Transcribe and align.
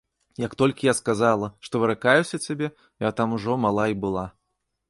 Як 0.43 0.53
толькі 0.61 0.87
я 0.89 0.93
сказала, 0.99 1.49
што 1.69 1.83
выракаюся 1.83 2.41
цябе, 2.47 2.73
я 3.09 3.15
там 3.21 3.37
ужо 3.39 3.61
мала 3.67 3.87
і 3.93 3.99
была. 4.07 4.29